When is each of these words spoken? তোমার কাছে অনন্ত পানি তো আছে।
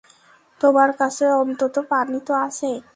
তোমার 0.61 0.89
কাছে 0.99 1.25
অনন্ত 1.39 1.61
পানি 1.91 2.17
তো 2.27 2.33
আছে। 2.45 2.69